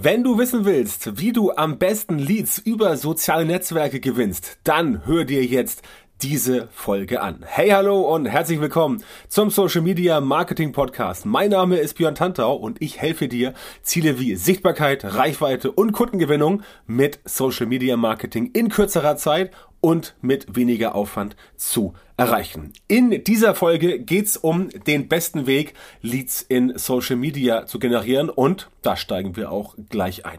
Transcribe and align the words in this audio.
Wenn 0.00 0.22
du 0.22 0.38
wissen 0.38 0.64
willst, 0.64 1.18
wie 1.18 1.32
du 1.32 1.50
am 1.50 1.76
besten 1.76 2.20
Leads 2.20 2.58
über 2.58 2.96
soziale 2.96 3.44
Netzwerke 3.44 3.98
gewinnst, 3.98 4.58
dann 4.62 5.04
hör 5.06 5.24
dir 5.24 5.44
jetzt 5.44 5.82
diese 6.22 6.68
Folge 6.72 7.20
an. 7.20 7.44
Hey, 7.44 7.70
hallo 7.70 8.02
und 8.14 8.26
herzlich 8.26 8.60
willkommen 8.60 9.02
zum 9.26 9.50
Social 9.50 9.82
Media 9.82 10.20
Marketing 10.20 10.70
Podcast. 10.70 11.26
Mein 11.26 11.50
Name 11.50 11.78
ist 11.78 11.94
Björn 11.94 12.14
Tantau 12.14 12.54
und 12.54 12.80
ich 12.80 13.00
helfe 13.00 13.26
dir, 13.26 13.54
Ziele 13.82 14.20
wie 14.20 14.36
Sichtbarkeit, 14.36 15.04
Reichweite 15.04 15.72
und 15.72 15.90
Kundengewinnung 15.90 16.62
mit 16.86 17.18
Social 17.24 17.66
Media 17.66 17.96
Marketing 17.96 18.52
in 18.52 18.68
kürzerer 18.68 19.16
Zeit 19.16 19.50
und 19.80 20.14
mit 20.20 20.56
weniger 20.56 20.94
Aufwand 20.94 21.36
zu 21.56 21.94
erreichen. 22.16 22.72
In 22.88 23.24
dieser 23.24 23.54
Folge 23.54 23.98
geht's 24.00 24.36
um 24.36 24.68
den 24.70 25.08
besten 25.08 25.46
Weg, 25.46 25.74
Leads 26.02 26.42
in 26.42 26.76
Social 26.76 27.16
Media 27.16 27.66
zu 27.66 27.78
generieren 27.78 28.30
und 28.30 28.68
da 28.82 28.96
steigen 28.96 29.36
wir 29.36 29.52
auch 29.52 29.76
gleich 29.88 30.26
ein. 30.26 30.38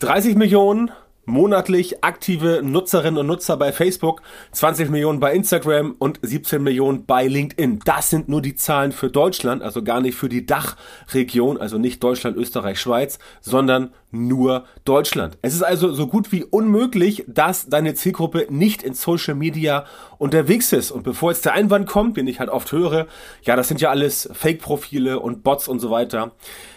30 0.00 0.36
Millionen 0.36 0.90
monatlich 1.24 2.02
aktive 2.02 2.60
Nutzerinnen 2.62 3.18
und 3.18 3.26
Nutzer 3.26 3.56
bei 3.56 3.72
Facebook, 3.72 4.22
20 4.52 4.90
Millionen 4.90 5.20
bei 5.20 5.32
Instagram 5.32 5.94
und 5.98 6.18
17 6.22 6.62
Millionen 6.62 7.06
bei 7.06 7.26
LinkedIn. 7.26 7.80
Das 7.84 8.10
sind 8.10 8.28
nur 8.28 8.42
die 8.42 8.54
Zahlen 8.54 8.92
für 8.92 9.10
Deutschland, 9.10 9.62
also 9.62 9.82
gar 9.82 10.00
nicht 10.00 10.16
für 10.16 10.28
die 10.28 10.46
Dachregion, 10.46 11.58
also 11.58 11.78
nicht 11.78 12.02
Deutschland, 12.02 12.36
Österreich, 12.36 12.80
Schweiz, 12.80 13.18
sondern 13.40 13.92
nur 14.10 14.64
Deutschland. 14.84 15.38
Es 15.42 15.54
ist 15.54 15.62
also 15.62 15.92
so 15.92 16.06
gut 16.06 16.32
wie 16.32 16.44
unmöglich, 16.44 17.24
dass 17.28 17.68
deine 17.68 17.94
Zielgruppe 17.94 18.46
nicht 18.50 18.82
in 18.82 18.94
Social 18.94 19.34
Media 19.34 19.84
unterwegs 20.18 20.72
ist. 20.72 20.90
Und 20.90 21.04
bevor 21.04 21.30
jetzt 21.30 21.44
der 21.44 21.52
Einwand 21.52 21.86
kommt, 21.86 22.16
den 22.16 22.26
ich 22.26 22.40
halt 22.40 22.50
oft 22.50 22.72
höre, 22.72 23.06
ja, 23.42 23.56
das 23.56 23.68
sind 23.68 23.80
ja 23.80 23.90
alles 23.90 24.28
Fake-Profile 24.32 25.20
und 25.20 25.44
Bots 25.44 25.68
und 25.68 25.78
so 25.78 25.90
weiter. 25.90 26.32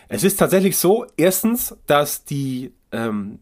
Es 0.09 0.23
ist 0.23 0.37
tatsächlich 0.37 0.77
so, 0.77 1.07
erstens, 1.17 1.75
dass 1.87 2.23
die 2.23 2.71
ähm, 2.91 3.39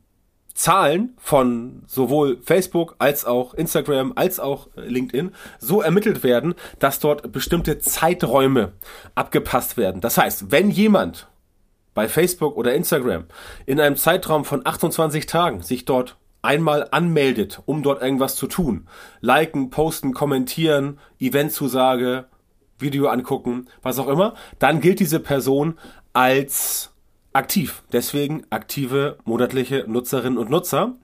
Zahlen 0.54 1.16
von 1.18 1.84
sowohl 1.88 2.40
Facebook 2.42 2.96
als 3.00 3.26
auch 3.26 3.54
Instagram 3.54 4.14
als 4.16 4.40
auch 4.40 4.68
LinkedIn 4.76 5.32
so 5.60 5.82
ermittelt 5.82 6.24
werden, 6.24 6.56
dass 6.80 7.00
dort 7.00 7.32
bestimmte 7.32 7.80
Zeiträume 7.80 8.74
abgepasst 9.16 9.78
werden. 9.78 10.02
Das 10.02 10.18
heißt, 10.18 10.52
wenn 10.52 10.70
jemand 10.70 11.28
bei 11.94 12.08
Facebook 12.08 12.56
oder 12.56 12.74
Instagram 12.74 13.26
in 13.66 13.80
einem 13.80 13.96
Zeitraum 13.96 14.46
von 14.46 14.66
28 14.66 15.26
Tagen 15.26 15.62
sich 15.62 15.86
dort 15.86 16.18
einmal 16.42 16.88
anmeldet, 16.92 17.62
um 17.66 17.84
dort 17.84 18.02
irgendwas 18.02 18.36
zu 18.36 18.48
tun, 18.48 18.88
liken, 19.20 19.70
posten, 19.70 20.14
kommentieren, 20.14 21.00
Eventzusage, 21.20 22.26
Video 22.80 23.08
angucken, 23.08 23.68
was 23.82 24.00
auch 24.00 24.08
immer, 24.08 24.34
dann 24.60 24.82
gilt 24.82 25.00
diese 25.00 25.20
Person 25.20 25.78
als 26.14 26.91
aktiv. 27.34 27.84
Deswegen 27.92 28.44
aktive 28.50 29.18
monatliche 29.26 29.86
Nutzerinnen 29.88 30.38
und 30.38 30.50
Nutzer 30.50 30.96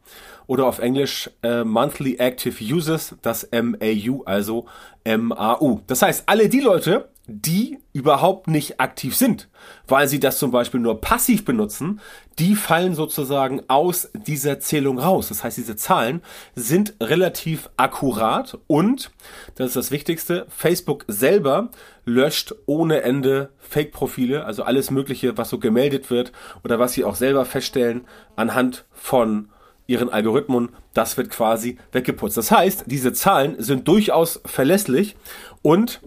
oder 0.48 0.66
auf 0.66 0.80
Englisch 0.80 1.30
äh, 1.44 1.64
Monthly 1.64 2.16
Active 2.16 2.64
Users, 2.64 3.16
das 3.22 3.50
MAU, 3.52 4.24
also 4.26 4.66
MAU. 5.06 5.82
Das 5.88 6.02
heißt, 6.02 6.24
alle 6.26 6.50
die 6.50 6.62
Leute, 6.62 7.10
die 7.28 7.80
überhaupt 7.92 8.48
nicht 8.48 8.80
aktiv 8.80 9.16
sind, 9.16 9.50
weil 9.88 10.08
sie 10.08 10.20
das 10.20 10.40
zum 10.40 10.50
Beispiel 10.50 10.80
nur 10.80 11.02
passiv 11.02 11.44
benutzen, 11.44 12.00
die 12.40 12.56
fallen 12.56 12.96
sozusagen 12.96 13.64
aus 13.68 14.10
dieser 14.14 14.60
Zählung 14.62 14.98
raus. 14.98 15.28
Das 15.28 15.44
heißt, 15.44 15.58
diese 15.58 15.76
Zahlen 15.76 16.22
sind 16.56 16.96
relativ 17.02 17.70
akkurat 17.76 18.58
und, 18.68 19.12
das 19.56 19.68
ist 19.68 19.76
das 19.76 19.92
Wichtigste, 19.92 20.46
Facebook 20.50 21.04
selber 21.10 21.70
löscht 22.06 22.56
ohne 22.66 23.02
Ende 23.02 23.50
Fake-Profile, 23.58 24.46
also 24.46 24.64
alles 24.64 24.90
Mögliche, 24.90 25.38
was 25.38 25.50
so 25.50 25.60
gemeldet 25.60 26.10
wird 26.10 26.32
oder 26.64 26.80
was 26.80 26.94
sie 26.94 27.04
auch 27.04 27.16
selber 27.16 27.44
feststellen 27.44 28.06
anhand 28.38 28.86
von 28.94 29.50
ihren 29.86 30.10
Algorithmen, 30.10 30.70
das 30.94 31.18
wird 31.18 31.30
quasi 31.30 31.78
weggeputzt. 31.92 32.38
Das 32.38 32.52
heißt, 32.52 32.86
diese 32.88 33.12
Zahlen 33.14 33.56
sind 33.62 33.88
durchaus 33.88 34.42
verlässlich 34.46 35.16
und 35.62 36.02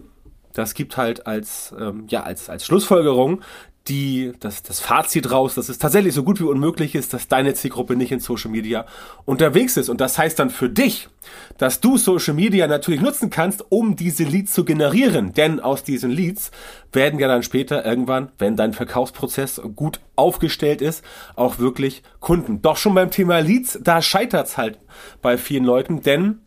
das 0.53 0.73
gibt 0.73 0.97
halt 0.97 1.27
als, 1.27 1.73
ähm, 1.79 2.05
ja, 2.07 2.23
als, 2.23 2.49
als 2.49 2.65
Schlussfolgerung 2.65 3.41
die, 3.87 4.31
das, 4.39 4.61
das 4.61 4.79
Fazit 4.79 5.31
raus, 5.31 5.55
dass 5.55 5.67
es 5.67 5.79
tatsächlich 5.79 6.13
so 6.13 6.23
gut 6.23 6.39
wie 6.39 6.43
unmöglich 6.45 6.93
ist, 6.93 7.13
dass 7.13 7.27
deine 7.27 7.55
Zielgruppe 7.55 7.95
nicht 7.95 8.11
in 8.11 8.19
Social 8.19 8.51
Media 8.51 8.85
unterwegs 9.25 9.75
ist. 9.75 9.89
Und 9.89 10.01
das 10.01 10.17
heißt 10.17 10.37
dann 10.37 10.51
für 10.51 10.69
dich, 10.69 11.09
dass 11.57 11.79
du 11.79 11.97
Social 11.97 12.35
Media 12.35 12.67
natürlich 12.67 13.01
nutzen 13.01 13.31
kannst, 13.31 13.65
um 13.69 13.95
diese 13.95 14.23
Leads 14.23 14.53
zu 14.53 14.65
generieren. 14.65 15.33
Denn 15.33 15.59
aus 15.59 15.83
diesen 15.83 16.11
Leads 16.11 16.51
werden 16.93 17.19
ja 17.19 17.27
dann 17.27 17.41
später 17.41 17.83
irgendwann, 17.83 18.31
wenn 18.37 18.55
dein 18.55 18.73
Verkaufsprozess 18.73 19.59
gut 19.75 19.99
aufgestellt 20.15 20.81
ist, 20.81 21.03
auch 21.35 21.57
wirklich 21.57 22.03
Kunden. 22.19 22.61
Doch 22.61 22.77
schon 22.77 22.93
beim 22.93 23.09
Thema 23.09 23.39
Leads, 23.39 23.79
da 23.81 24.01
scheitert's 24.01 24.57
halt 24.57 24.79
bei 25.23 25.37
vielen 25.37 25.65
Leuten, 25.65 26.01
denn 26.01 26.39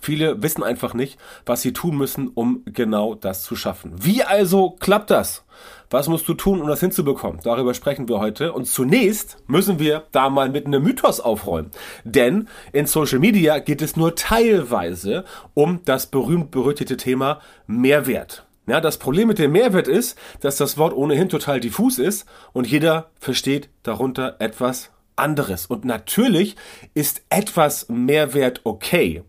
Viele 0.00 0.42
wissen 0.42 0.62
einfach 0.62 0.94
nicht, 0.94 1.18
was 1.44 1.60
sie 1.60 1.72
tun 1.72 1.96
müssen, 1.96 2.28
um 2.28 2.62
genau 2.64 3.14
das 3.14 3.42
zu 3.42 3.56
schaffen. 3.56 3.92
Wie 3.96 4.22
also 4.22 4.70
klappt 4.70 5.10
das? 5.10 5.44
Was 5.90 6.08
musst 6.08 6.26
du 6.26 6.34
tun, 6.34 6.62
um 6.62 6.68
das 6.68 6.80
hinzubekommen? 6.80 7.40
Darüber 7.44 7.74
sprechen 7.74 8.08
wir 8.08 8.18
heute. 8.18 8.54
Und 8.54 8.66
zunächst 8.66 9.36
müssen 9.46 9.78
wir 9.78 10.04
da 10.10 10.30
mal 10.30 10.48
mit 10.48 10.64
einem 10.64 10.82
Mythos 10.82 11.20
aufräumen. 11.20 11.70
Denn 12.04 12.48
in 12.72 12.86
Social 12.86 13.18
Media 13.18 13.58
geht 13.58 13.82
es 13.82 13.94
nur 13.94 14.16
teilweise 14.16 15.24
um 15.52 15.80
das 15.84 16.06
berühmt-berüchtigte 16.06 16.96
Thema 16.96 17.40
Mehrwert. 17.66 18.46
Ja, 18.66 18.80
das 18.80 18.96
Problem 18.96 19.28
mit 19.28 19.38
dem 19.38 19.52
Mehrwert 19.52 19.88
ist, 19.88 20.16
dass 20.40 20.56
das 20.56 20.78
Wort 20.78 20.94
ohnehin 20.94 21.28
total 21.28 21.60
diffus 21.60 21.98
ist 21.98 22.26
und 22.52 22.66
jeder 22.66 23.10
versteht 23.18 23.68
darunter 23.82 24.36
etwas 24.38 24.90
anderes. 25.16 25.66
Und 25.66 25.84
natürlich 25.84 26.56
ist 26.94 27.22
etwas 27.28 27.88
Mehrwert 27.90 28.62
okay 28.64 29.22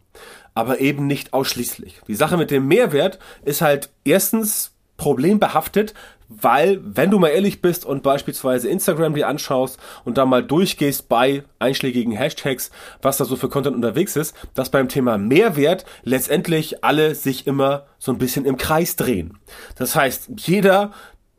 aber 0.53 0.79
eben 0.79 1.07
nicht 1.07 1.33
ausschließlich. 1.33 2.01
Die 2.07 2.15
Sache 2.15 2.37
mit 2.37 2.51
dem 2.51 2.67
Mehrwert 2.67 3.19
ist 3.43 3.61
halt 3.61 3.89
erstens 4.03 4.71
problembehaftet, 4.97 5.93
weil, 6.29 6.79
wenn 6.83 7.11
du 7.11 7.19
mal 7.19 7.29
ehrlich 7.29 7.61
bist 7.61 7.85
und 7.85 8.01
beispielsweise 8.01 8.69
Instagram 8.69 9.13
dir 9.13 9.27
anschaust 9.27 9.79
und 10.03 10.17
da 10.17 10.25
mal 10.25 10.43
durchgehst 10.43 11.09
bei 11.09 11.43
einschlägigen 11.59 12.13
Hashtags, 12.13 12.71
was 13.01 13.17
da 13.17 13.25
so 13.25 13.35
für 13.35 13.49
Content 13.49 13.75
unterwegs 13.75 14.15
ist, 14.15 14.35
dass 14.53 14.69
beim 14.69 14.89
Thema 14.89 15.17
Mehrwert 15.17 15.85
letztendlich 16.03 16.83
alle 16.83 17.15
sich 17.15 17.45
immer 17.45 17.85
so 17.99 18.11
ein 18.11 18.17
bisschen 18.17 18.45
im 18.45 18.57
Kreis 18.57 18.95
drehen. 18.95 19.37
Das 19.75 19.95
heißt, 19.95 20.29
jeder 20.37 20.91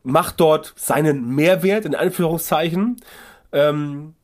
macht 0.02 0.38
dort 0.38 0.74
seinen 0.76 1.34
Mehrwert 1.34 1.86
in 1.86 1.94
Anführungszeichen 1.94 2.96
ähm, 3.52 4.14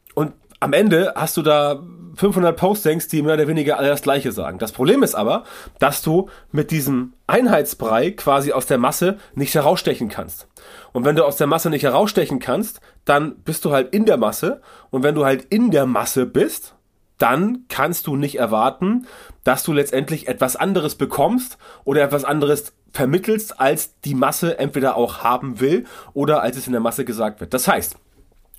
am 0.61 0.75
Ende 0.75 1.15
hast 1.17 1.37
du 1.37 1.43
da 1.43 1.83
500 2.17 2.57
Postings, 2.57 3.09
die 3.09 3.23
mehr 3.23 3.35
oder 3.35 3.49
weniger 3.49 3.79
alle 3.79 3.89
das 3.89 4.03
Gleiche 4.03 4.31
sagen. 4.31 4.59
Das 4.59 4.73
Problem 4.73 5.03
ist 5.03 5.15
aber, 5.15 5.45
dass 5.79 6.03
du 6.03 6.29
mit 6.53 6.71
diesem 6.71 7.15
Einheitsbrei 7.27 8.11
quasi 8.11 8.53
aus 8.53 8.67
der 8.67 8.79
Masse 8.79 9.17
nicht 9.35 9.55
herausstechen 9.55 10.09
kannst. 10.09 10.49
Und 10.93 11.05
wenn 11.05 11.17
du 11.17 11.25
aus 11.25 11.37
der 11.37 11.47
Masse 11.47 11.71
nicht 11.71 11.85
herausstechen 11.85 12.39
kannst, 12.39 12.81
dann 13.05 13.37
bist 13.37 13.65
du 13.65 13.73
halt 13.73 13.95
in 13.95 14.05
der 14.05 14.19
Masse. 14.19 14.61
Und 14.91 15.03
wenn 15.03 15.15
du 15.15 15.25
halt 15.25 15.45
in 15.45 15.71
der 15.71 15.87
Masse 15.87 16.27
bist, 16.27 16.75
dann 17.17 17.65
kannst 17.69 18.07
du 18.07 18.17
nicht 18.17 18.39
erwarten, 18.39 19.07
dass 19.45 19.63
du 19.63 19.73
letztendlich 19.73 20.29
etwas 20.29 20.57
anderes 20.57 20.95
bekommst 20.95 21.59
oder 21.85 22.03
etwas 22.03 22.25
anderes 22.25 22.75
vermittelst, 22.93 23.61
als 23.61 24.01
die 24.01 24.15
Masse 24.15 24.59
entweder 24.59 24.97
auch 24.97 25.23
haben 25.23 25.61
will 25.61 25.87
oder 26.13 26.43
als 26.43 26.57
es 26.57 26.67
in 26.67 26.73
der 26.73 26.81
Masse 26.81 27.05
gesagt 27.05 27.41
wird. 27.41 27.55
Das 27.55 27.69
heißt, 27.69 27.97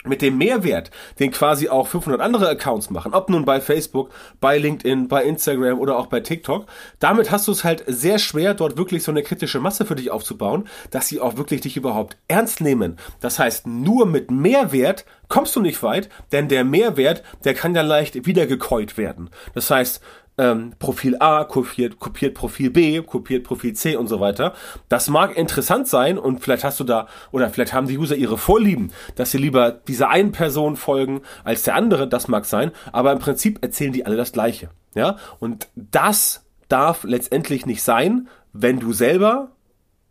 mit 0.04 0.22
dem 0.22 0.38
Mehrwert, 0.38 0.92
den 1.20 1.32
quasi 1.32 1.70
auch 1.70 1.88
500 1.88 2.22
andere 2.22 2.50
Accounts 2.50 2.90
machen, 2.90 3.14
ob 3.14 3.30
nun 3.30 3.46
bei 3.46 3.62
Facebook, 3.62 4.10
bei 4.40 4.58
LinkedIn, 4.58 5.08
bei 5.08 5.24
Instagram 5.24 5.80
oder 5.80 5.98
auch 5.98 6.08
bei 6.08 6.20
TikTok, 6.20 6.66
damit 7.00 7.32
hast 7.32 7.48
du 7.48 7.52
es 7.52 7.64
halt 7.64 7.84
sehr 7.88 8.18
schwer, 8.18 8.54
dort 8.54 8.78
wirklich 8.78 9.04
so 9.04 9.12
eine 9.12 9.24
kritische 9.24 9.60
Masse 9.60 9.86
für 9.86 9.96
dich 9.96 10.12
aufzubauen, 10.12 10.68
dass 10.90 11.08
sie 11.08 11.20
auch 11.20 11.38
wirklich 11.38 11.62
dich 11.62 11.78
überhaupt 11.78 12.18
ernst 12.28 12.62
nehmen. 12.62 12.98
Das 13.20 13.40
heißt, 13.40 13.68
nur 13.68 14.06
mit 14.06 14.32
Mehrwert 14.32 15.06
kommst 15.28 15.56
du 15.56 15.62
nicht 15.62 15.82
weit, 15.84 16.10
denn 16.32 16.48
der 16.48 16.64
Mehrwert, 16.64 17.24
der 17.44 17.54
kann 17.54 17.76
ja 17.76 17.82
leicht 17.82 18.26
wiedergekäut 18.26 18.98
werden. 18.98 19.30
Das 19.54 19.70
heißt, 19.70 20.02
ähm, 20.42 20.74
Profil 20.80 21.18
A 21.20 21.44
kopiert, 21.44 22.00
kopiert 22.00 22.34
Profil 22.34 22.72
B, 22.72 23.02
kopiert 23.04 23.44
Profil 23.44 23.74
C 23.74 23.96
und 23.96 24.08
so 24.08 24.20
weiter. 24.20 24.54
Das 24.90 25.08
mag 25.08 25.38
interessant 25.38 25.88
sein 25.88 26.18
und 26.18 26.40
vielleicht 26.40 26.64
hast 26.64 26.80
du 26.80 26.84
da, 26.84 27.08
oder 27.32 27.50
vielleicht 27.52 27.74
haben 27.74 27.88
die 27.88 27.98
User 27.98 28.16
ihre 28.16 28.40
Vorlieben, 28.40 28.92
dass 29.16 29.30
sie 29.30 29.38
lieber 29.38 29.72
dieser 29.72 30.10
einen 30.10 30.32
Person 30.32 30.78
folgen 30.78 31.22
als 31.44 31.62
der 31.62 31.76
andere, 31.76 32.08
das 32.08 32.28
mag 32.28 32.46
sein, 32.46 32.72
aber 32.92 33.12
im 33.12 33.20
Prinzip 33.20 33.60
erzählen 33.62 33.94
die 33.94 34.06
alle 34.06 34.18
das 34.18 34.32
Gleiche. 34.32 34.70
Ja, 34.96 35.18
und 35.40 35.68
das 35.76 36.44
darf 36.70 37.04
letztendlich 37.04 37.68
nicht 37.68 37.84
sein, 37.84 38.28
wenn 38.52 38.80
du 38.80 38.94
selber 38.94 39.52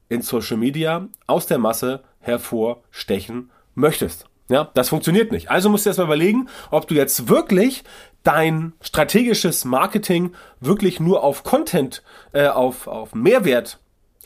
in 0.09 0.23
Social 0.23 0.57
Media 0.57 1.09
aus 1.27 1.47
der 1.47 1.59
Masse 1.59 2.03
hervorstechen 2.21 3.51
möchtest. 3.75 4.27
Ja, 4.51 4.69
das 4.75 4.89
funktioniert 4.89 5.31
nicht. 5.31 5.49
Also 5.49 5.71
musst 5.71 5.87
du 5.87 5.91
erstmal 5.91 6.09
überlegen, 6.09 6.49
ob 6.73 6.89
du 6.89 6.95
jetzt 6.97 7.29
wirklich 7.29 7.85
dein 8.23 8.73
strategisches 8.81 9.65
Marketing 9.65 10.33
wirklich 10.61 11.01
nur 11.01 11.23
auf 11.23 11.43
Content, 11.43 12.03
äh, 12.33 12.49
auf, 12.49 12.87
auf 12.87 13.15
Mehrwert 13.15 13.79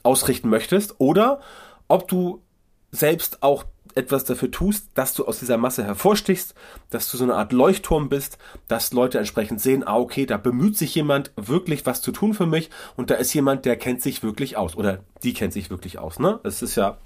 ausrichten 0.02 0.48
möchtest 0.48 0.96
oder 0.98 1.40
ob 1.88 2.08
du 2.08 2.42
selbst 2.90 3.42
auch 3.42 3.64
etwas 3.94 4.24
dafür 4.24 4.50
tust, 4.50 4.88
dass 4.94 5.14
du 5.14 5.24
aus 5.24 5.38
dieser 5.38 5.56
Masse 5.56 5.84
hervorstichst, 5.84 6.54
dass 6.90 7.10
du 7.10 7.16
so 7.16 7.24
eine 7.24 7.34
Art 7.34 7.52
Leuchtturm 7.52 8.08
bist, 8.08 8.38
dass 8.66 8.92
Leute 8.92 9.18
entsprechend 9.18 9.60
sehen, 9.60 9.86
ah, 9.86 9.96
okay, 9.96 10.26
da 10.26 10.36
bemüht 10.36 10.76
sich 10.76 10.94
jemand 10.94 11.32
wirklich 11.36 11.86
was 11.86 12.02
zu 12.02 12.10
tun 12.10 12.34
für 12.34 12.46
mich 12.46 12.70
und 12.96 13.10
da 13.10 13.14
ist 13.14 13.32
jemand, 13.34 13.64
der 13.64 13.76
kennt 13.76 14.02
sich 14.02 14.22
wirklich 14.22 14.56
aus 14.56 14.76
oder 14.76 15.00
die 15.22 15.32
kennt 15.32 15.52
sich 15.52 15.70
wirklich 15.70 15.98
aus. 15.98 16.18
Ne? 16.18 16.40
Es 16.42 16.62
ist 16.62 16.74
ja 16.74 16.98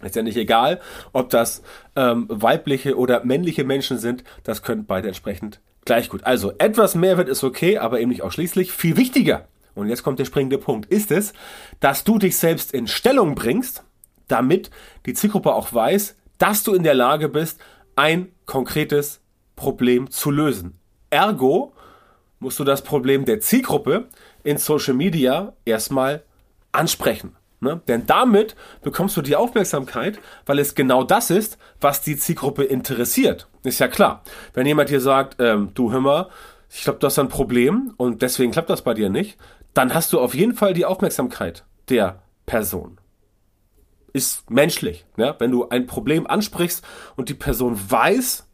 letztendlich 0.00 0.36
egal, 0.36 0.80
ob 1.12 1.30
das 1.30 1.62
ähm, 1.96 2.26
weibliche 2.28 2.96
oder 2.96 3.24
männliche 3.24 3.64
Menschen 3.64 3.98
sind, 3.98 4.24
das 4.44 4.62
können 4.62 4.86
beide 4.86 5.08
entsprechend 5.08 5.60
gleich 5.90 6.08
gut. 6.08 6.22
Also 6.22 6.52
etwas 6.58 6.94
Mehrwert 6.94 7.28
ist 7.28 7.42
okay, 7.42 7.78
aber 7.78 7.98
eben 7.98 8.10
nicht 8.10 8.22
ausschließlich. 8.22 8.70
Viel 8.70 8.96
wichtiger, 8.96 9.48
und 9.74 9.88
jetzt 9.88 10.04
kommt 10.04 10.20
der 10.20 10.24
springende 10.24 10.56
Punkt, 10.56 10.88
ist 10.88 11.10
es, 11.10 11.32
dass 11.80 12.04
du 12.04 12.16
dich 12.16 12.36
selbst 12.36 12.72
in 12.72 12.86
Stellung 12.86 13.34
bringst, 13.34 13.82
damit 14.28 14.70
die 15.04 15.14
Zielgruppe 15.14 15.52
auch 15.52 15.72
weiß, 15.72 16.14
dass 16.38 16.62
du 16.62 16.74
in 16.74 16.84
der 16.84 16.94
Lage 16.94 17.28
bist, 17.28 17.58
ein 17.96 18.28
konkretes 18.46 19.20
Problem 19.56 20.08
zu 20.12 20.30
lösen. 20.30 20.78
Ergo 21.10 21.72
musst 22.38 22.60
du 22.60 22.64
das 22.64 22.82
Problem 22.82 23.24
der 23.24 23.40
Zielgruppe 23.40 24.10
in 24.44 24.58
Social 24.58 24.94
Media 24.94 25.54
erstmal 25.64 26.22
ansprechen. 26.70 27.34
Ne? 27.58 27.82
Denn 27.88 28.06
damit 28.06 28.54
bekommst 28.82 29.16
du 29.16 29.22
die 29.22 29.34
Aufmerksamkeit, 29.34 30.20
weil 30.46 30.60
es 30.60 30.76
genau 30.76 31.02
das 31.02 31.30
ist, 31.30 31.58
was 31.80 32.00
die 32.00 32.16
Zielgruppe 32.16 32.62
interessiert. 32.62 33.49
Ist 33.62 33.78
ja 33.78 33.88
klar. 33.88 34.22
Wenn 34.54 34.66
jemand 34.66 34.90
dir 34.90 35.00
sagt, 35.00 35.36
ähm, 35.38 35.70
du 35.74 35.92
hör 35.92 36.00
mal, 36.00 36.28
ich 36.70 36.84
glaube, 36.84 36.98
du 36.98 37.06
hast 37.06 37.18
ein 37.18 37.28
Problem 37.28 37.92
und 37.96 38.22
deswegen 38.22 38.52
klappt 38.52 38.70
das 38.70 38.82
bei 38.82 38.94
dir 38.94 39.10
nicht, 39.10 39.36
dann 39.74 39.92
hast 39.94 40.12
du 40.12 40.20
auf 40.20 40.34
jeden 40.34 40.54
Fall 40.54 40.72
die 40.72 40.84
Aufmerksamkeit 40.84 41.64
der 41.88 42.22
Person. 42.46 42.98
Ist 44.12 44.50
menschlich. 44.50 45.04
Ja? 45.16 45.36
Wenn 45.38 45.50
du 45.50 45.68
ein 45.68 45.86
Problem 45.86 46.26
ansprichst 46.26 46.84
und 47.16 47.28
die 47.28 47.34
Person 47.34 47.78
weiß, 47.88 48.46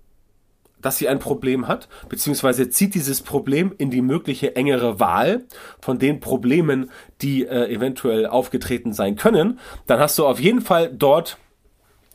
dass 0.82 0.98
sie 0.98 1.08
ein 1.08 1.18
Problem 1.18 1.68
hat, 1.68 1.88
beziehungsweise 2.08 2.68
zieht 2.68 2.94
dieses 2.94 3.22
Problem 3.22 3.74
in 3.78 3.90
die 3.90 4.02
mögliche 4.02 4.56
engere 4.56 5.00
Wahl 5.00 5.44
von 5.80 5.98
den 5.98 6.20
Problemen, 6.20 6.90
die 7.22 7.46
äh, 7.46 7.72
eventuell 7.72 8.26
aufgetreten 8.26 8.92
sein 8.92 9.16
können, 9.16 9.58
dann 9.86 9.98
hast 9.98 10.18
du 10.18 10.26
auf 10.26 10.38
jeden 10.38 10.60
Fall 10.60 10.92
dort 10.92 11.38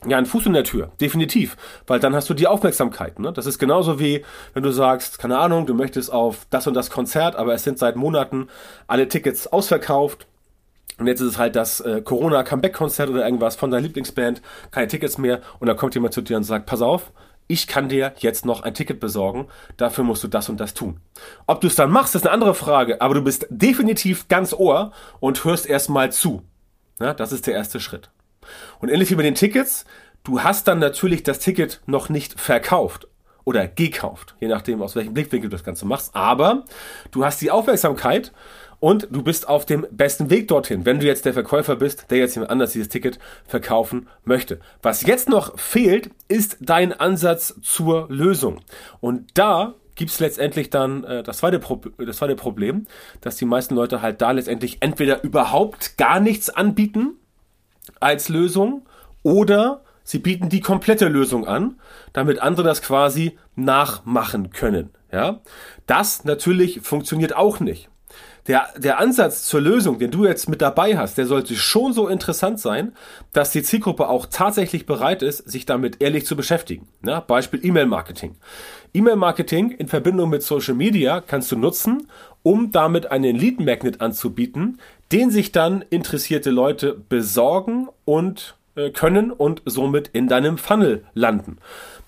ja, 0.06 0.16
einen 0.16 0.26
Fuß 0.26 0.46
in 0.46 0.52
der 0.52 0.64
Tür, 0.64 0.90
definitiv, 1.00 1.56
weil 1.86 2.00
dann 2.00 2.14
hast 2.14 2.28
du 2.28 2.34
die 2.34 2.46
Aufmerksamkeit. 2.46 3.18
Ne? 3.18 3.32
Das 3.32 3.46
ist 3.46 3.58
genauso 3.58 4.00
wie, 4.00 4.24
wenn 4.54 4.62
du 4.62 4.70
sagst, 4.70 5.18
keine 5.18 5.38
Ahnung, 5.38 5.66
du 5.66 5.74
möchtest 5.74 6.12
auf 6.12 6.46
das 6.50 6.66
und 6.66 6.74
das 6.74 6.90
Konzert, 6.90 7.36
aber 7.36 7.54
es 7.54 7.64
sind 7.64 7.78
seit 7.78 7.96
Monaten 7.96 8.48
alle 8.86 9.08
Tickets 9.08 9.46
ausverkauft. 9.46 10.26
Und 10.98 11.06
jetzt 11.06 11.20
ist 11.20 11.28
es 11.28 11.38
halt 11.38 11.56
das 11.56 11.80
äh, 11.80 12.02
Corona-Comeback-Konzert 12.02 13.08
oder 13.08 13.24
irgendwas 13.24 13.56
von 13.56 13.70
deiner 13.70 13.82
Lieblingsband, 13.82 14.42
keine 14.70 14.88
Tickets 14.88 15.18
mehr. 15.18 15.40
Und 15.58 15.66
dann 15.66 15.76
kommt 15.76 15.94
jemand 15.94 16.14
zu 16.14 16.20
dir 16.20 16.36
und 16.36 16.44
sagt, 16.44 16.66
pass 16.66 16.82
auf, 16.82 17.12
ich 17.48 17.66
kann 17.66 17.88
dir 17.88 18.12
jetzt 18.18 18.46
noch 18.46 18.62
ein 18.62 18.74
Ticket 18.74 19.00
besorgen, 19.00 19.46
dafür 19.76 20.04
musst 20.04 20.22
du 20.24 20.28
das 20.28 20.48
und 20.48 20.58
das 20.60 20.74
tun. 20.74 21.00
Ob 21.46 21.60
du 21.60 21.66
es 21.66 21.74
dann 21.74 21.90
machst, 21.90 22.14
ist 22.14 22.26
eine 22.26 22.32
andere 22.32 22.54
Frage, 22.54 23.00
aber 23.00 23.14
du 23.14 23.22
bist 23.22 23.46
definitiv 23.50 24.28
ganz 24.28 24.52
Ohr 24.52 24.92
und 25.20 25.44
hörst 25.44 25.66
erstmal 25.66 26.12
zu. 26.12 26.42
Ja, 27.00 27.14
das 27.14 27.32
ist 27.32 27.46
der 27.46 27.54
erste 27.54 27.80
Schritt. 27.80 28.10
Und 28.80 28.88
ähnlich 28.88 29.10
wie 29.10 29.14
bei 29.14 29.22
den 29.22 29.34
Tickets, 29.34 29.84
du 30.24 30.42
hast 30.42 30.68
dann 30.68 30.78
natürlich 30.78 31.22
das 31.22 31.38
Ticket 31.38 31.80
noch 31.86 32.08
nicht 32.08 32.40
verkauft 32.40 33.08
oder 33.44 33.66
gekauft, 33.66 34.34
je 34.40 34.48
nachdem, 34.48 34.82
aus 34.82 34.94
welchem 34.94 35.14
Blickwinkel 35.14 35.50
du 35.50 35.56
das 35.56 35.64
Ganze 35.64 35.86
machst, 35.86 36.14
aber 36.14 36.64
du 37.10 37.24
hast 37.24 37.40
die 37.40 37.50
Aufmerksamkeit 37.50 38.32
und 38.82 39.06
du 39.10 39.22
bist 39.22 39.48
auf 39.48 39.64
dem 39.64 39.86
besten 39.92 40.28
Weg 40.28 40.48
dorthin, 40.48 40.84
wenn 40.84 40.98
du 40.98 41.06
jetzt 41.06 41.24
der 41.24 41.32
Verkäufer 41.32 41.76
bist, 41.76 42.10
der 42.10 42.18
jetzt 42.18 42.34
jemand 42.34 42.50
anders 42.50 42.72
dieses 42.72 42.88
Ticket 42.88 43.18
verkaufen 43.46 44.08
möchte. 44.24 44.58
Was 44.82 45.02
jetzt 45.02 45.28
noch 45.28 45.56
fehlt, 45.58 46.10
ist 46.26 46.56
dein 46.60 46.92
Ansatz 46.92 47.54
zur 47.62 48.06
Lösung. 48.10 48.60
Und 49.00 49.30
da 49.34 49.74
gibt 49.94 50.10
es 50.10 50.18
letztendlich 50.18 50.70
dann 50.70 51.04
äh, 51.04 51.22
das, 51.22 51.38
zweite 51.38 51.60
das 51.98 52.16
zweite 52.16 52.34
Problem, 52.34 52.86
dass 53.20 53.36
die 53.36 53.44
meisten 53.44 53.76
Leute 53.76 54.02
halt 54.02 54.20
da 54.20 54.32
letztendlich 54.32 54.78
entweder 54.80 55.22
überhaupt 55.22 55.96
gar 55.96 56.18
nichts 56.18 56.50
anbieten 56.50 57.18
als 58.00 58.28
Lösung 58.28 58.86
oder 59.22 59.82
sie 60.04 60.18
bieten 60.18 60.48
die 60.48 60.60
komplette 60.60 61.08
Lösung 61.08 61.46
an, 61.46 61.80
damit 62.12 62.40
andere 62.40 62.66
das 62.66 62.82
quasi 62.82 63.38
nachmachen 63.54 64.50
können. 64.50 64.90
Ja, 65.12 65.40
das 65.86 66.24
natürlich 66.24 66.80
funktioniert 66.80 67.36
auch 67.36 67.60
nicht 67.60 67.88
der, 68.46 68.68
der 68.76 68.98
Ansatz 68.98 69.44
zur 69.44 69.60
Lösung, 69.60 69.98
den 69.98 70.10
du 70.10 70.24
jetzt 70.24 70.48
mit 70.48 70.60
dabei 70.60 70.98
hast, 70.98 71.16
der 71.16 71.26
sollte 71.26 71.54
schon 71.54 71.92
so 71.92 72.08
interessant 72.08 72.58
sein, 72.58 72.92
dass 73.32 73.52
die 73.52 73.62
Zielgruppe 73.62 74.08
auch 74.08 74.26
tatsächlich 74.26 74.84
bereit 74.84 75.22
ist, 75.22 75.38
sich 75.48 75.64
damit 75.64 76.02
ehrlich 76.02 76.26
zu 76.26 76.34
beschäftigen. 76.34 76.88
Ja, 77.04 77.20
Beispiel 77.20 77.64
E-Mail-Marketing. 77.64 78.36
E-Mail-Marketing 78.94 79.70
in 79.70 79.88
Verbindung 79.88 80.30
mit 80.30 80.42
Social 80.42 80.74
Media 80.74 81.20
kannst 81.20 81.52
du 81.52 81.56
nutzen, 81.56 82.08
um 82.42 82.72
damit 82.72 83.10
einen 83.12 83.36
Lead-Magnet 83.36 84.00
anzubieten, 84.00 84.80
den 85.12 85.30
sich 85.30 85.52
dann 85.52 85.84
interessierte 85.90 86.50
Leute 86.50 86.94
besorgen 86.94 87.88
und 88.04 88.56
äh, 88.74 88.90
können 88.90 89.30
und 89.30 89.62
somit 89.66 90.08
in 90.08 90.28
deinem 90.28 90.56
Funnel 90.56 91.04
landen. 91.12 91.58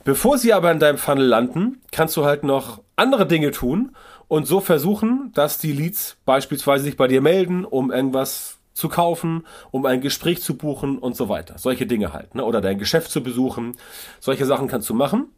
Bevor 0.05 0.39
sie 0.39 0.53
aber 0.53 0.71
in 0.71 0.79
deinem 0.79 0.99
Funnel 0.99 1.27
landen, 1.27 1.83
kannst 1.93 2.17
du 2.17 2.25
halt 2.25 2.45
noch 2.45 2.83
andere 2.97 3.27
Dinge 3.27 3.51
tun 3.51 3.95
und 4.29 4.47
so 4.47 4.61
versuchen, 4.61 5.31
dass 5.35 5.59
die 5.59 5.73
Leads 5.73 6.17
beispielsweise 6.25 6.85
sich 6.85 6.97
bei 6.97 7.09
dir 7.09 7.21
melden, 7.21 7.65
um 7.65 7.93
irgendwas 7.93 8.59
zu 8.73 8.89
kaufen, 8.89 9.47
um 9.71 9.87
ein 9.87 10.01
Gespräch 10.01 10.43
zu 10.43 10.57
buchen 10.57 10.99
und 10.99 11.17
so 11.17 11.29
weiter. 11.29 11.59
Solche 11.59 11.87
Dinge 11.87 12.13
halt, 12.13 12.35
ne? 12.35 12.45
oder 12.45 12.61
dein 12.61 12.79
Geschäft 12.79 13.11
zu 13.11 13.23
besuchen. 13.23 13.77
Solche 14.21 14.47
Sachen 14.47 14.67
kannst 14.67 14.91
du 14.91 14.95
machen. 14.95 15.29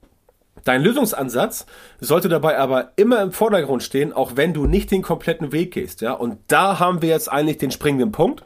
Dein 0.66 0.82
Lösungsansatz 0.82 1.64
sollte 2.00 2.28
dabei 2.28 2.58
aber 2.58 2.90
immer 2.96 3.22
im 3.22 3.30
Vordergrund 3.30 3.84
stehen, 3.84 4.12
auch 4.12 4.32
wenn 4.34 4.52
du 4.52 4.66
nicht 4.66 4.90
den 4.90 5.00
kompletten 5.00 5.52
Weg 5.52 5.72
gehst, 5.72 6.00
ja. 6.00 6.12
Und 6.12 6.38
da 6.48 6.80
haben 6.80 7.02
wir 7.02 7.08
jetzt 7.08 7.30
eigentlich 7.30 7.58
den 7.58 7.70
springenden 7.70 8.10
Punkt. 8.10 8.44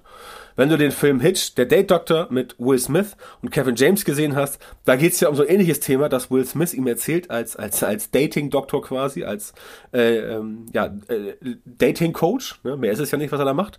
Wenn 0.54 0.68
du 0.68 0.76
den 0.76 0.90
Film 0.90 1.20
Hitch, 1.20 1.54
der 1.54 1.64
Date 1.64 1.90
Doctor 1.90 2.26
mit 2.28 2.54
Will 2.58 2.78
Smith 2.78 3.16
und 3.40 3.50
Kevin 3.50 3.76
James 3.76 4.04
gesehen 4.04 4.36
hast, 4.36 4.60
da 4.84 4.96
geht 4.96 5.14
es 5.14 5.20
ja 5.20 5.30
um 5.30 5.34
so 5.34 5.42
ein 5.42 5.48
ähnliches 5.48 5.80
Thema, 5.80 6.10
das 6.10 6.30
Will 6.30 6.44
Smith 6.44 6.74
ihm 6.74 6.86
erzählt 6.86 7.30
als 7.30 7.56
als 7.56 7.82
als 7.82 8.10
Dating 8.10 8.50
Doktor 8.50 8.82
quasi, 8.82 9.24
als 9.24 9.54
äh, 9.94 10.18
ähm, 10.18 10.66
ja 10.74 10.94
äh, 11.08 11.56
Dating 11.64 12.12
Coach. 12.12 12.60
Ne? 12.64 12.76
Mehr 12.76 12.92
ist 12.92 12.98
es 12.98 13.10
ja 13.10 13.16
nicht, 13.16 13.32
was 13.32 13.38
er 13.38 13.46
da 13.46 13.54
macht. 13.54 13.78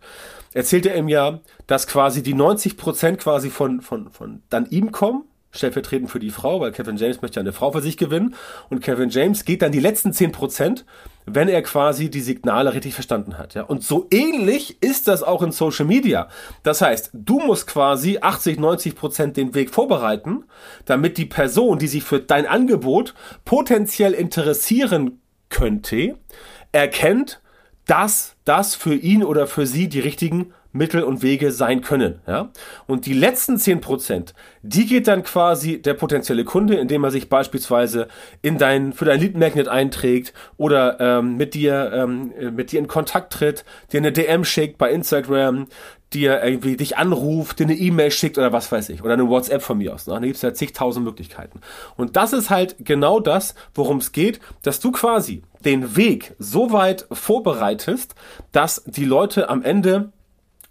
Erzählt 0.55 0.87
er 0.87 0.95
ihm 0.95 1.09
ja, 1.09 1.41
dass 1.67 1.85
quasi 1.85 2.23
die 2.23 2.33
90 2.33 2.75
Prozent 2.77 3.19
quasi 3.19 3.51
von 3.51 3.81
von 3.81 4.09
von 4.09 4.41
dann 4.49 4.65
ihm 4.71 4.91
kommen 4.91 5.25
stellvertretend 5.51 6.09
für 6.09 6.19
die 6.19 6.29
Frau, 6.29 6.59
weil 6.59 6.71
Kevin 6.71 6.97
James 6.97 7.21
möchte 7.21 7.39
eine 7.39 7.53
Frau 7.53 7.71
für 7.71 7.81
sich 7.81 7.97
gewinnen 7.97 8.35
und 8.69 8.81
Kevin 8.81 9.09
James 9.09 9.45
geht 9.45 9.61
dann 9.61 9.71
die 9.71 9.79
letzten 9.79 10.13
10 10.13 10.31
Prozent 10.31 10.85
wenn 11.25 11.49
er 11.49 11.61
quasi 11.61 12.09
die 12.09 12.21
Signale 12.21 12.73
richtig 12.73 12.93
verstanden 12.93 13.37
hat. 13.37 13.53
Ja? 13.53 13.63
Und 13.63 13.83
so 13.83 14.07
ähnlich 14.11 14.81
ist 14.81 15.07
das 15.07 15.23
auch 15.23 15.41
in 15.41 15.51
Social 15.51 15.85
Media. 15.85 16.27
Das 16.63 16.81
heißt, 16.81 17.11
du 17.13 17.39
musst 17.39 17.67
quasi 17.67 18.19
80, 18.21 18.59
90 18.59 18.95
Prozent 18.95 19.37
den 19.37 19.53
Weg 19.53 19.69
vorbereiten, 19.69 20.45
damit 20.85 21.17
die 21.17 21.25
Person, 21.25 21.79
die 21.79 21.87
sich 21.87 22.03
für 22.03 22.19
dein 22.19 22.45
Angebot 22.45 23.13
potenziell 23.45 24.13
interessieren 24.13 25.21
könnte, 25.49 26.17
erkennt, 26.71 27.41
dass 27.85 28.35
das 28.45 28.75
für 28.75 28.95
ihn 28.95 29.23
oder 29.23 29.47
für 29.47 29.65
sie 29.65 29.89
die 29.89 29.99
richtigen 29.99 30.53
Mittel 30.73 31.03
und 31.03 31.21
Wege 31.21 31.51
sein 31.51 31.81
können. 31.81 32.21
Ja? 32.27 32.49
Und 32.87 33.05
die 33.05 33.13
letzten 33.13 33.57
zehn 33.57 33.81
Prozent, 33.81 34.33
die 34.61 34.85
geht 34.85 35.07
dann 35.07 35.23
quasi 35.23 35.81
der 35.81 35.93
potenzielle 35.93 36.43
Kunde, 36.43 36.75
indem 36.75 37.03
er 37.03 37.11
sich 37.11 37.29
beispielsweise 37.29 38.07
in 38.41 38.57
dein, 38.57 38.93
für 38.93 39.05
dein 39.05 39.19
Lead 39.19 39.37
Magnet 39.37 39.67
einträgt 39.67 40.33
oder 40.57 40.99
ähm, 40.99 41.37
mit 41.37 41.53
dir 41.53 41.91
ähm, 41.93 42.31
mit 42.55 42.71
dir 42.71 42.79
in 42.79 42.87
Kontakt 42.87 43.33
tritt, 43.33 43.65
dir 43.91 43.99
eine 43.99 44.11
DM 44.11 44.43
schickt 44.43 44.77
bei 44.77 44.91
Instagram, 44.91 45.67
dir 46.13 46.43
irgendwie 46.43 46.75
dich 46.75 46.97
anruft, 46.97 47.59
dir 47.59 47.63
eine 47.63 47.75
E-Mail 47.75 48.11
schickt 48.11 48.37
oder 48.37 48.51
was 48.51 48.71
weiß 48.71 48.89
ich. 48.89 49.03
Oder 49.03 49.13
eine 49.13 49.29
WhatsApp 49.29 49.61
von 49.61 49.77
mir 49.77 49.93
aus. 49.93 50.07
Ne? 50.07 50.13
Da 50.13 50.19
gibt 50.19 50.35
es 50.35 50.41
ja 50.41 50.53
zigtausend 50.53 51.05
Möglichkeiten. 51.05 51.61
Und 51.95 52.15
das 52.15 52.33
ist 52.33 52.49
halt 52.49 52.75
genau 52.79 53.19
das, 53.19 53.55
worum 53.73 53.97
es 53.97 54.11
geht, 54.11 54.39
dass 54.63 54.79
du 54.79 54.91
quasi 54.91 55.43
den 55.63 55.95
Weg 55.95 56.35
so 56.37 56.71
weit 56.71 57.07
vorbereitest, 57.11 58.15
dass 58.51 58.83
die 58.85 59.05
Leute 59.05 59.49
am 59.49 59.63
Ende 59.63 60.11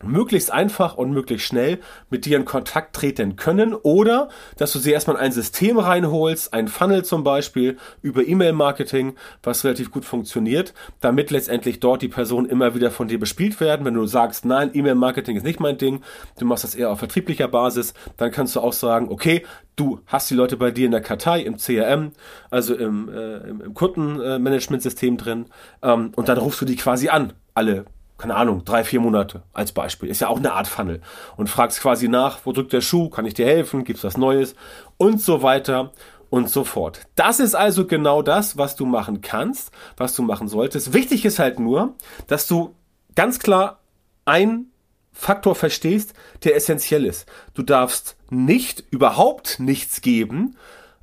möglichst 0.02 0.52
einfach 0.52 0.96
und 0.96 1.12
möglichst 1.12 1.46
schnell 1.46 1.78
mit 2.08 2.24
dir 2.24 2.36
in 2.36 2.44
Kontakt 2.44 2.96
treten 2.96 3.36
können 3.36 3.74
oder 3.74 4.28
dass 4.56 4.72
du 4.72 4.78
sie 4.78 4.92
erstmal 4.92 5.16
in 5.16 5.22
ein 5.22 5.32
System 5.32 5.78
reinholst, 5.78 6.52
ein 6.52 6.68
Funnel 6.68 7.04
zum 7.04 7.24
Beispiel 7.24 7.76
über 8.02 8.26
E-Mail-Marketing, 8.26 9.14
was 9.42 9.64
relativ 9.64 9.90
gut 9.90 10.04
funktioniert, 10.04 10.74
damit 11.00 11.30
letztendlich 11.30 11.80
dort 11.80 12.02
die 12.02 12.08
Personen 12.08 12.48
immer 12.48 12.74
wieder 12.74 12.90
von 12.90 13.08
dir 13.08 13.18
bespielt 13.18 13.60
werden. 13.60 13.84
Wenn 13.84 13.94
du 13.94 14.06
sagst, 14.06 14.44
nein, 14.44 14.70
E-Mail-Marketing 14.72 15.36
ist 15.36 15.44
nicht 15.44 15.60
mein 15.60 15.78
Ding, 15.78 16.02
du 16.38 16.44
machst 16.46 16.64
das 16.64 16.74
eher 16.74 16.90
auf 16.90 16.98
vertrieblicher 16.98 17.48
Basis, 17.48 17.94
dann 18.16 18.30
kannst 18.30 18.56
du 18.56 18.60
auch 18.60 18.72
sagen, 18.72 19.08
okay, 19.10 19.44
du 19.76 20.00
hast 20.06 20.30
die 20.30 20.34
Leute 20.34 20.56
bei 20.56 20.70
dir 20.70 20.86
in 20.86 20.92
der 20.92 21.00
Kartei, 21.00 21.40
im 21.40 21.56
CRM, 21.56 22.12
also 22.50 22.74
im, 22.74 23.08
äh, 23.08 23.38
im, 23.48 23.60
im 23.60 23.74
Kundenmanagementsystem 23.74 25.16
drin 25.16 25.46
ähm, 25.82 26.12
und 26.16 26.28
dann 26.28 26.38
rufst 26.38 26.60
du 26.60 26.64
die 26.64 26.76
quasi 26.76 27.08
an, 27.08 27.32
alle 27.54 27.84
keine 28.20 28.36
Ahnung, 28.36 28.64
drei, 28.64 28.84
vier 28.84 29.00
Monate 29.00 29.42
als 29.54 29.72
Beispiel. 29.72 30.10
Ist 30.10 30.20
ja 30.20 30.28
auch 30.28 30.36
eine 30.36 30.52
Art 30.52 30.68
Funnel. 30.68 31.00
Und 31.36 31.48
fragst 31.48 31.80
quasi 31.80 32.06
nach, 32.06 32.40
wo 32.44 32.52
drückt 32.52 32.72
der 32.72 32.82
Schuh, 32.82 33.08
kann 33.08 33.24
ich 33.24 33.34
dir 33.34 33.46
helfen, 33.46 33.84
gibt's 33.84 34.04
was 34.04 34.18
Neues 34.18 34.54
und 34.98 35.22
so 35.22 35.42
weiter 35.42 35.92
und 36.28 36.50
so 36.50 36.64
fort. 36.64 37.00
Das 37.16 37.40
ist 37.40 37.54
also 37.54 37.86
genau 37.86 38.20
das, 38.20 38.58
was 38.58 38.76
du 38.76 38.84
machen 38.84 39.22
kannst, 39.22 39.70
was 39.96 40.14
du 40.14 40.22
machen 40.22 40.48
solltest. 40.48 40.92
Wichtig 40.92 41.24
ist 41.24 41.38
halt 41.38 41.58
nur, 41.58 41.94
dass 42.26 42.46
du 42.46 42.74
ganz 43.14 43.38
klar 43.38 43.80
ein 44.26 44.66
Faktor 45.12 45.54
verstehst, 45.54 46.12
der 46.44 46.54
essentiell 46.54 47.06
ist. 47.06 47.26
Du 47.54 47.62
darfst 47.62 48.16
nicht, 48.28 48.84
überhaupt 48.90 49.60
nichts 49.60 50.02
geben, 50.02 50.56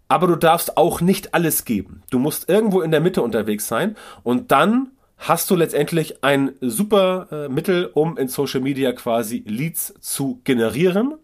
aber 0.08 0.28
du 0.28 0.36
darfst 0.36 0.78
auch 0.78 1.02
nicht 1.02 1.34
alles 1.34 1.66
geben. 1.66 2.04
Du 2.12 2.20
musst 2.20 2.48
irgendwo 2.48 2.82
in 2.82 2.92
der 2.92 3.02
Mitte 3.02 3.22
unterwegs 3.24 3.68
sein 3.68 3.96
und 4.24 4.52
dann 4.52 4.92
hast 5.18 5.50
du 5.50 5.56
letztendlich 5.56 6.24
ein 6.24 6.54
super 6.62 7.28
äh, 7.32 7.50
Mittel, 7.50 7.90
um 7.94 8.18
in 8.18 8.28
Social 8.28 8.62
Media 8.62 8.92
quasi 8.94 9.44
Leads 9.46 9.94
zu 10.00 10.42
generieren 10.44 11.16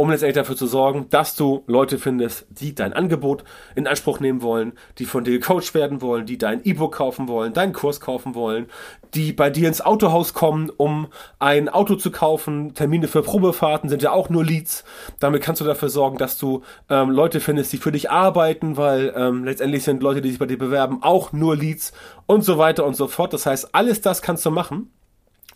um 0.00 0.08
letztendlich 0.08 0.36
dafür 0.36 0.56
zu 0.56 0.66
sorgen, 0.66 1.10
dass 1.10 1.36
du 1.36 1.62
Leute 1.66 1.98
findest, 1.98 2.46
die 2.48 2.74
dein 2.74 2.94
Angebot 2.94 3.44
in 3.74 3.86
Anspruch 3.86 4.18
nehmen 4.18 4.40
wollen, 4.40 4.72
die 4.98 5.04
von 5.04 5.24
dir 5.24 5.32
gecoacht 5.32 5.74
werden 5.74 6.00
wollen, 6.00 6.24
die 6.24 6.38
dein 6.38 6.64
E-Book 6.64 6.94
kaufen 6.94 7.28
wollen, 7.28 7.52
deinen 7.52 7.74
Kurs 7.74 8.00
kaufen 8.00 8.34
wollen, 8.34 8.64
die 9.12 9.34
bei 9.34 9.50
dir 9.50 9.68
ins 9.68 9.82
Autohaus 9.82 10.32
kommen, 10.32 10.70
um 10.74 11.08
ein 11.38 11.68
Auto 11.68 11.96
zu 11.96 12.10
kaufen. 12.10 12.72
Termine 12.72 13.08
für 13.08 13.20
Probefahrten 13.20 13.90
sind 13.90 14.00
ja 14.00 14.10
auch 14.10 14.30
nur 14.30 14.42
Leads. 14.42 14.84
Damit 15.18 15.42
kannst 15.42 15.60
du 15.60 15.66
dafür 15.66 15.90
sorgen, 15.90 16.16
dass 16.16 16.38
du 16.38 16.62
ähm, 16.88 17.10
Leute 17.10 17.38
findest, 17.38 17.70
die 17.74 17.76
für 17.76 17.92
dich 17.92 18.10
arbeiten, 18.10 18.78
weil 18.78 19.12
ähm, 19.14 19.44
letztendlich 19.44 19.84
sind 19.84 20.02
Leute, 20.02 20.22
die 20.22 20.30
sich 20.30 20.38
bei 20.38 20.46
dir 20.46 20.56
bewerben, 20.56 21.02
auch 21.02 21.32
nur 21.32 21.56
Leads 21.56 21.92
und 22.24 22.42
so 22.42 22.56
weiter 22.56 22.86
und 22.86 22.96
so 22.96 23.06
fort. 23.06 23.34
Das 23.34 23.44
heißt, 23.44 23.74
alles 23.74 24.00
das 24.00 24.22
kannst 24.22 24.46
du 24.46 24.50
machen 24.50 24.90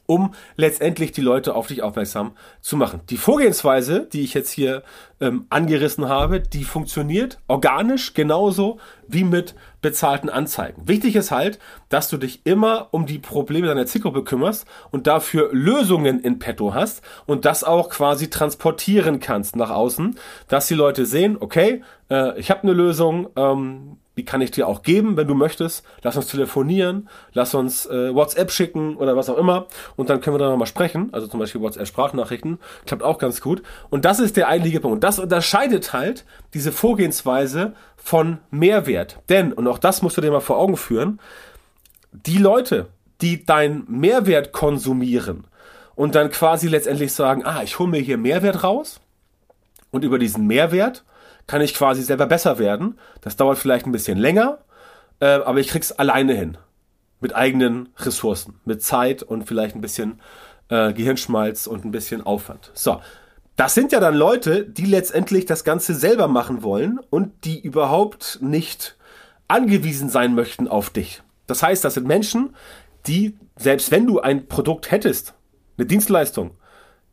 um 0.06 0.34
letztendlich 0.56 1.12
die 1.12 1.20
Leute 1.20 1.54
auf 1.54 1.66
dich 1.66 1.82
aufmerksam 1.82 2.32
zu 2.61 2.76
machen. 2.76 3.00
Die 3.11 3.16
Vorgehensweise, 3.16 4.08
die 4.12 4.23
ich 4.23 4.34
jetzt 4.34 4.50
hier 4.50 4.82
ähm, 5.20 5.46
angerissen 5.50 6.08
habe, 6.08 6.40
die 6.40 6.64
funktioniert 6.64 7.38
organisch 7.49 8.14
genauso 8.14 8.78
wie 9.08 9.25
mit 9.25 9.54
bezahlten 9.82 10.30
Anzeigen. 10.30 10.82
Wichtig 10.87 11.16
ist 11.16 11.30
halt, 11.30 11.58
dass 11.88 12.08
du 12.08 12.16
dich 12.16 12.40
immer 12.44 12.88
um 12.90 13.06
die 13.06 13.18
Probleme 13.18 13.66
deiner 13.66 13.87
Zielgruppe 13.87 14.25
kümmerst 14.25 14.66
und 14.90 15.06
dafür 15.06 15.50
Lösungen 15.52 16.20
in 16.20 16.38
petto 16.38 16.75
hast 16.75 17.02
und 17.26 17.44
das 17.44 17.64
auch 17.64 17.90
quasi 17.90 18.30
transportieren 18.30 19.20
kannst 19.20 19.56
nach 19.56 19.70
außen, 19.70 20.16
dass 20.49 20.66
die 20.66 20.75
Leute 20.75 21.06
sehen, 21.06 21.37
okay, 21.38 21.82
äh, 22.11 22.38
ich 22.38 22.50
habe 22.50 22.62
eine 22.62 22.73
Lösung, 22.73 23.28
ähm, 23.37 23.99
die 24.16 24.25
kann 24.25 24.40
ich 24.40 24.50
dir 24.50 24.68
auch 24.68 24.82
geben, 24.82 25.16
wenn 25.16 25.26
du 25.26 25.34
möchtest. 25.34 25.84
Lass 26.02 26.16
uns 26.16 26.28
telefonieren, 26.28 27.08
lass 27.32 27.54
uns 27.54 27.87
äh, 27.87 28.14
WhatsApp 28.14 28.50
schicken 28.50 28.96
oder 28.96 29.16
was 29.16 29.28
auch 29.28 29.37
immer. 29.37 29.66
Und 29.96 30.08
dann 30.08 30.20
können 30.20 30.34
wir 30.34 30.38
da 30.38 30.50
nochmal 30.50 30.68
sprechen. 30.68 31.08
Also 31.12 31.26
zum 31.26 31.40
Beispiel 31.40 31.61
WhatsApp-Sprachnachrichten. 31.61 32.58
Klappt 32.87 33.02
auch 33.02 33.18
ganz 33.18 33.40
gut. 33.40 33.62
Und 33.90 34.04
das 34.04 34.20
ist 34.20 34.37
der 34.37 34.49
eigentliche 34.49 34.80
Punkt. 34.80 34.96
Und 34.96 35.04
das 35.04 35.18
unterscheidet 35.18 35.92
halt 35.92 36.25
diese 36.54 36.70
Vorgehensweise 36.70 37.75
von 37.96 38.38
Mehrwert. 38.50 38.93
Denn, 39.28 39.52
und 39.52 39.66
auch 39.66 39.78
das 39.78 40.02
musst 40.02 40.16
du 40.16 40.20
dir 40.20 40.30
mal 40.30 40.40
vor 40.40 40.58
Augen 40.58 40.76
führen, 40.76 41.20
die 42.12 42.38
Leute, 42.38 42.86
die 43.20 43.44
dein 43.44 43.84
Mehrwert 43.88 44.52
konsumieren 44.52 45.46
und 45.94 46.14
dann 46.14 46.30
quasi 46.30 46.68
letztendlich 46.68 47.12
sagen, 47.12 47.44
ah, 47.44 47.62
ich 47.62 47.78
hole 47.78 47.90
mir 47.90 48.00
hier 48.00 48.18
Mehrwert 48.18 48.62
raus 48.62 49.00
und 49.90 50.04
über 50.04 50.18
diesen 50.18 50.46
Mehrwert 50.46 51.04
kann 51.46 51.60
ich 51.60 51.74
quasi 51.74 52.02
selber 52.02 52.26
besser 52.26 52.58
werden. 52.58 52.98
Das 53.20 53.36
dauert 53.36 53.58
vielleicht 53.58 53.86
ein 53.86 53.92
bisschen 53.92 54.18
länger, 54.18 54.58
äh, 55.20 55.26
aber 55.26 55.60
ich 55.60 55.68
krieg's 55.68 55.92
alleine 55.92 56.34
hin. 56.34 56.56
Mit 57.20 57.34
eigenen 57.34 57.88
Ressourcen, 57.98 58.60
mit 58.64 58.82
Zeit 58.82 59.22
und 59.22 59.46
vielleicht 59.46 59.74
ein 59.74 59.80
bisschen 59.80 60.20
äh, 60.68 60.92
Gehirnschmalz 60.92 61.66
und 61.66 61.84
ein 61.84 61.90
bisschen 61.90 62.22
Aufwand. 62.22 62.70
So. 62.74 63.00
Das 63.56 63.75
sind 63.75 63.92
ja 63.92 64.00
dann 64.00 64.16
Leute, 64.16 64.66
die 64.66 64.84
letztendlich 64.84 65.46
das 65.46 65.62
Ganze 65.62 65.94
selber 65.94 66.26
machen 66.26 66.62
wollen 66.62 66.99
und 67.11 67.44
die 67.44 67.61
überhaupt 67.61 68.38
nicht 68.42 68.96
angewiesen 69.46 70.08
sein 70.08 70.34
möchten 70.34 70.66
auf 70.66 70.90
dich. 70.90 71.23
Das 71.46 71.62
heißt, 71.62 71.84
das 71.84 71.94
sind 71.94 72.06
Menschen, 72.06 72.56
die, 73.06 73.37
selbst 73.56 73.90
wenn 73.90 74.06
du 74.06 74.20
ein 74.20 74.49
Produkt 74.49 74.90
hättest, 74.90 75.34
eine 75.76 75.87
Dienstleistung, 75.87 76.52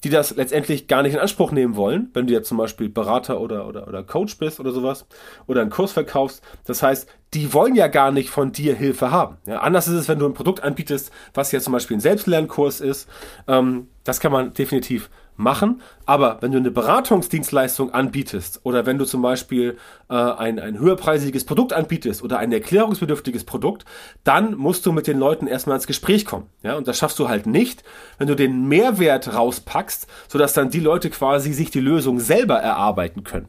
die 0.03 0.09
das 0.09 0.35
letztendlich 0.35 0.87
gar 0.87 1.03
nicht 1.03 1.13
in 1.13 1.19
Anspruch 1.19 1.51
nehmen 1.51 1.75
wollen, 1.75 2.09
wenn 2.13 2.25
du 2.25 2.33
jetzt 2.33 2.47
zum 2.47 2.57
Beispiel 2.57 2.89
Berater 2.89 3.39
oder, 3.39 3.67
oder, 3.67 3.87
oder 3.87 4.03
Coach 4.03 4.37
bist 4.39 4.59
oder 4.59 4.71
sowas 4.71 5.05
oder 5.45 5.61
einen 5.61 5.69
Kurs 5.69 5.91
verkaufst. 5.91 6.41
Das 6.65 6.81
heißt, 6.81 7.07
die 7.35 7.53
wollen 7.53 7.75
ja 7.75 7.87
gar 7.87 8.11
nicht 8.11 8.29
von 8.29 8.51
dir 8.51 8.73
Hilfe 8.73 9.11
haben. 9.11 9.37
Ja, 9.45 9.59
anders 9.59 9.87
ist 9.87 9.93
es, 9.93 10.07
wenn 10.07 10.17
du 10.17 10.25
ein 10.25 10.33
Produkt 10.33 10.63
anbietest, 10.63 11.11
was 11.35 11.51
ja 11.51 11.59
zum 11.59 11.73
Beispiel 11.73 11.97
ein 11.97 12.01
Selbstlernkurs 12.01 12.81
ist. 12.81 13.07
Ähm, 13.47 13.89
das 14.03 14.19
kann 14.19 14.31
man 14.31 14.53
definitiv 14.53 15.11
machen. 15.41 15.81
Aber 16.05 16.37
wenn 16.41 16.51
du 16.51 16.57
eine 16.57 16.71
Beratungsdienstleistung 16.71 17.93
anbietest 17.93 18.61
oder 18.63 18.85
wenn 18.85 18.97
du 18.97 19.05
zum 19.05 19.21
Beispiel 19.21 19.77
äh, 20.09 20.13
ein, 20.13 20.59
ein 20.59 20.79
höherpreisiges 20.79 21.45
Produkt 21.45 21.73
anbietest 21.73 22.23
oder 22.23 22.39
ein 22.39 22.51
erklärungsbedürftiges 22.51 23.43
Produkt, 23.43 23.85
dann 24.23 24.55
musst 24.55 24.85
du 24.85 24.91
mit 24.91 25.07
den 25.07 25.19
Leuten 25.19 25.47
erstmal 25.47 25.75
ins 25.75 25.87
Gespräch 25.87 26.25
kommen. 26.25 26.47
Ja, 26.63 26.75
und 26.75 26.87
das 26.87 26.97
schaffst 26.97 27.19
du 27.19 27.27
halt 27.27 27.45
nicht, 27.45 27.83
wenn 28.17 28.27
du 28.27 28.35
den 28.35 28.67
Mehrwert 28.67 29.33
rauspackst, 29.33 30.07
sodass 30.27 30.53
dann 30.53 30.69
die 30.69 30.79
Leute 30.79 31.09
quasi 31.09 31.53
sich 31.53 31.71
die 31.71 31.79
Lösung 31.79 32.19
selber 32.19 32.57
erarbeiten 32.57 33.23
können. 33.23 33.47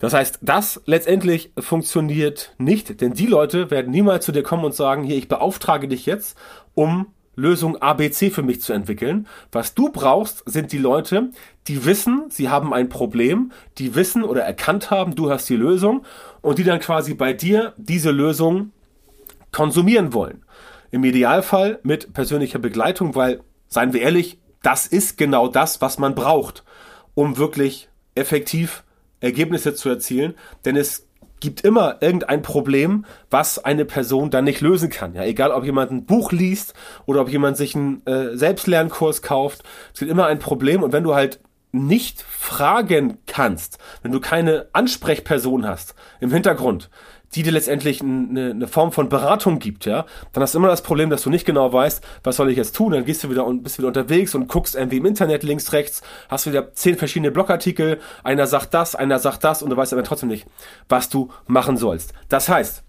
Das 0.00 0.14
heißt, 0.14 0.38
das 0.40 0.80
letztendlich 0.86 1.52
funktioniert 1.58 2.54
nicht, 2.56 3.02
denn 3.02 3.12
die 3.12 3.26
Leute 3.26 3.70
werden 3.70 3.90
niemals 3.90 4.24
zu 4.24 4.32
dir 4.32 4.42
kommen 4.42 4.64
und 4.64 4.74
sagen, 4.74 5.04
hier, 5.04 5.16
ich 5.16 5.28
beauftrage 5.28 5.88
dich 5.88 6.06
jetzt, 6.06 6.38
um 6.74 7.08
Lösung 7.40 7.76
ABC 7.76 8.30
für 8.30 8.42
mich 8.42 8.60
zu 8.60 8.72
entwickeln. 8.72 9.26
Was 9.50 9.74
du 9.74 9.90
brauchst, 9.90 10.42
sind 10.46 10.72
die 10.72 10.78
Leute, 10.78 11.30
die 11.66 11.84
wissen, 11.84 12.26
sie 12.28 12.48
haben 12.48 12.72
ein 12.72 12.88
Problem, 12.88 13.52
die 13.78 13.94
wissen 13.94 14.22
oder 14.22 14.42
erkannt 14.42 14.90
haben, 14.90 15.14
du 15.14 15.30
hast 15.30 15.48
die 15.48 15.56
Lösung 15.56 16.04
und 16.40 16.58
die 16.58 16.64
dann 16.64 16.80
quasi 16.80 17.14
bei 17.14 17.32
dir 17.32 17.74
diese 17.76 18.10
Lösung 18.10 18.72
konsumieren 19.52 20.12
wollen. 20.12 20.44
Im 20.90 21.04
Idealfall 21.04 21.80
mit 21.82 22.12
persönlicher 22.12 22.58
Begleitung, 22.58 23.14
weil, 23.14 23.40
seien 23.68 23.92
wir 23.92 24.02
ehrlich, 24.02 24.38
das 24.62 24.86
ist 24.86 25.16
genau 25.16 25.48
das, 25.48 25.80
was 25.80 25.98
man 25.98 26.14
braucht, 26.14 26.64
um 27.14 27.38
wirklich 27.38 27.88
effektiv 28.14 28.84
Ergebnisse 29.20 29.74
zu 29.74 29.88
erzielen. 29.88 30.34
Denn 30.64 30.76
es 30.76 31.06
gibt 31.40 31.62
immer 31.62 31.96
irgendein 32.00 32.42
Problem, 32.42 33.04
was 33.30 33.58
eine 33.58 33.84
Person 33.84 34.30
dann 34.30 34.44
nicht 34.44 34.60
lösen 34.60 34.90
kann. 34.90 35.14
Ja, 35.14 35.24
egal 35.24 35.50
ob 35.50 35.64
jemand 35.64 35.90
ein 35.90 36.04
Buch 36.04 36.32
liest 36.32 36.74
oder 37.06 37.22
ob 37.22 37.30
jemand 37.30 37.56
sich 37.56 37.74
einen 37.74 38.06
äh, 38.06 38.36
Selbstlernkurs 38.36 39.22
kauft, 39.22 39.62
es 39.92 40.00
gibt 40.00 40.10
immer 40.10 40.26
ein 40.26 40.38
Problem 40.38 40.82
und 40.82 40.92
wenn 40.92 41.04
du 41.04 41.14
halt 41.14 41.40
nicht 41.72 42.22
fragen 42.22 43.18
kannst, 43.26 43.78
wenn 44.02 44.12
du 44.12 44.20
keine 44.20 44.66
Ansprechperson 44.72 45.66
hast 45.66 45.94
im 46.20 46.32
Hintergrund, 46.32 46.90
die 47.34 47.42
dir 47.42 47.52
letztendlich 47.52 48.02
eine, 48.02 48.50
eine 48.50 48.66
Form 48.66 48.92
von 48.92 49.08
Beratung 49.08 49.58
gibt, 49.58 49.86
ja, 49.86 50.04
dann 50.32 50.42
hast 50.42 50.54
du 50.54 50.58
immer 50.58 50.68
das 50.68 50.82
Problem, 50.82 51.10
dass 51.10 51.22
du 51.22 51.30
nicht 51.30 51.44
genau 51.44 51.72
weißt, 51.72 52.04
was 52.24 52.36
soll 52.36 52.50
ich 52.50 52.56
jetzt 52.56 52.74
tun, 52.74 52.92
dann 52.92 53.04
gehst 53.04 53.22
du 53.22 53.30
wieder 53.30 53.46
und 53.46 53.62
bist 53.62 53.78
wieder 53.78 53.88
unterwegs 53.88 54.34
und 54.34 54.48
guckst 54.48 54.74
irgendwie 54.74 54.96
im 54.96 55.06
Internet 55.06 55.42
links, 55.42 55.72
rechts, 55.72 56.02
hast 56.28 56.46
wieder 56.46 56.72
zehn 56.74 56.96
verschiedene 56.96 57.30
Blogartikel, 57.30 58.00
einer 58.24 58.46
sagt 58.46 58.74
das, 58.74 58.94
einer 58.94 59.18
sagt 59.18 59.44
das 59.44 59.62
und 59.62 59.70
du 59.70 59.76
weißt 59.76 59.92
aber 59.92 60.02
trotzdem 60.02 60.28
nicht, 60.28 60.46
was 60.88 61.08
du 61.08 61.30
machen 61.46 61.76
sollst. 61.76 62.12
Das 62.28 62.48
heißt, 62.48 62.82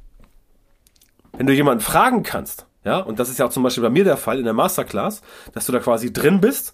wenn 1.37 1.45
du 1.45 1.53
jemanden 1.53 1.83
fragen 1.83 2.23
kannst, 2.23 2.65
ja, 2.83 2.97
und 2.97 3.19
das 3.19 3.29
ist 3.29 3.37
ja 3.37 3.45
auch 3.45 3.51
zum 3.51 3.61
Beispiel 3.61 3.83
bei 3.83 3.91
mir 3.91 4.03
der 4.03 4.17
Fall 4.17 4.39
in 4.39 4.45
der 4.45 4.53
Masterclass, 4.53 5.21
dass 5.53 5.67
du 5.67 5.71
da 5.71 5.79
quasi 5.79 6.11
drin 6.11 6.41
bist 6.41 6.73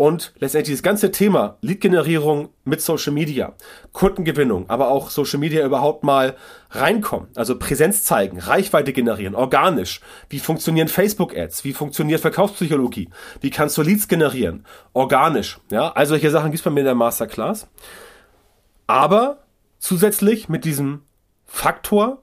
und 0.00 0.32
letztendlich 0.38 0.78
das 0.78 0.82
ganze 0.82 1.10
Thema 1.10 1.58
Lead-Generierung 1.60 2.48
mit 2.64 2.80
Social 2.80 3.12
Media, 3.12 3.52
Kundengewinnung, 3.92 4.64
aber 4.70 4.88
auch 4.88 5.10
Social 5.10 5.38
Media 5.38 5.62
überhaupt 5.62 6.04
mal 6.04 6.36
reinkommen, 6.70 7.28
also 7.34 7.58
Präsenz 7.58 8.02
zeigen, 8.02 8.38
Reichweite 8.40 8.94
generieren, 8.94 9.34
organisch. 9.34 10.00
Wie 10.30 10.38
funktionieren 10.38 10.88
Facebook-Ads? 10.88 11.64
Wie 11.64 11.74
funktioniert 11.74 12.22
Verkaufspsychologie? 12.22 13.10
Wie 13.42 13.50
kannst 13.50 13.76
du 13.76 13.82
Leads 13.82 14.08
generieren? 14.08 14.64
Organisch. 14.94 15.58
Ja, 15.70 15.92
also 15.92 16.14
solche 16.14 16.30
Sachen 16.30 16.50
gibt's 16.50 16.64
bei 16.64 16.70
mir 16.70 16.80
in 16.80 16.86
der 16.86 16.94
Masterclass. 16.94 17.68
Aber 18.86 19.44
zusätzlich 19.78 20.48
mit 20.48 20.64
diesem 20.64 21.02
Faktor, 21.44 22.22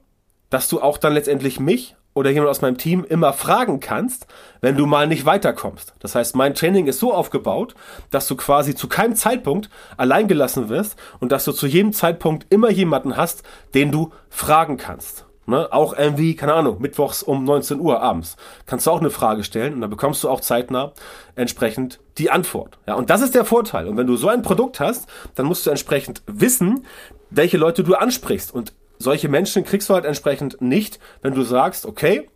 dass 0.50 0.68
du 0.68 0.80
auch 0.80 0.98
dann 0.98 1.14
letztendlich 1.14 1.60
mich 1.60 1.94
oder 2.18 2.30
jemand 2.30 2.50
aus 2.50 2.60
meinem 2.60 2.78
Team 2.78 3.04
immer 3.08 3.32
fragen 3.32 3.78
kannst, 3.78 4.26
wenn 4.60 4.76
du 4.76 4.86
mal 4.86 5.06
nicht 5.06 5.24
weiterkommst. 5.24 5.94
Das 6.00 6.16
heißt, 6.16 6.34
mein 6.34 6.54
Training 6.54 6.88
ist 6.88 6.98
so 6.98 7.14
aufgebaut, 7.14 7.74
dass 8.10 8.26
du 8.26 8.34
quasi 8.34 8.74
zu 8.74 8.88
keinem 8.88 9.14
Zeitpunkt 9.14 9.70
allein 9.96 10.26
gelassen 10.26 10.68
wirst 10.68 10.96
und 11.20 11.30
dass 11.30 11.44
du 11.44 11.52
zu 11.52 11.68
jedem 11.68 11.92
Zeitpunkt 11.92 12.46
immer 12.50 12.70
jemanden 12.70 13.16
hast, 13.16 13.44
den 13.74 13.92
du 13.92 14.10
fragen 14.28 14.76
kannst. 14.76 15.26
Ne? 15.46 15.72
Auch 15.72 15.96
irgendwie, 15.96 16.34
keine 16.34 16.54
Ahnung, 16.54 16.76
mittwochs 16.80 17.22
um 17.22 17.44
19 17.44 17.80
Uhr 17.80 18.02
abends 18.02 18.36
kannst 18.66 18.86
du 18.86 18.90
auch 18.90 19.00
eine 19.00 19.10
Frage 19.10 19.44
stellen 19.44 19.74
und 19.74 19.80
dann 19.80 19.90
bekommst 19.90 20.24
du 20.24 20.28
auch 20.28 20.40
zeitnah 20.40 20.92
entsprechend 21.36 22.00
die 22.18 22.30
Antwort. 22.30 22.78
Ja, 22.86 22.94
und 22.94 23.10
das 23.10 23.22
ist 23.22 23.34
der 23.34 23.44
Vorteil. 23.44 23.86
Und 23.86 23.96
wenn 23.96 24.08
du 24.08 24.16
so 24.16 24.28
ein 24.28 24.42
Produkt 24.42 24.80
hast, 24.80 25.08
dann 25.36 25.46
musst 25.46 25.64
du 25.64 25.70
entsprechend 25.70 26.22
wissen, 26.26 26.84
welche 27.30 27.56
Leute 27.56 27.84
du 27.84 27.94
ansprichst. 27.94 28.52
Und 28.52 28.74
solche 28.98 29.28
Menschen 29.28 29.64
kriegst 29.64 29.88
du 29.88 29.94
halt 29.94 30.04
entsprechend 30.04 30.60
nicht, 30.60 30.98
wenn 31.22 31.34
du 31.34 31.42
sagst, 31.42 31.86
okay, 31.86 32.28